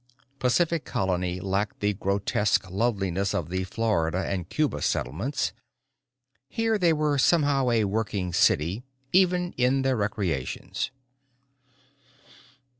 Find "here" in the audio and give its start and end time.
6.49-6.79